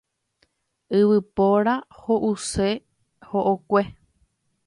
Yvypóra 0.99 1.75
ho'use 1.99 2.69
ho'okue. 3.29 3.81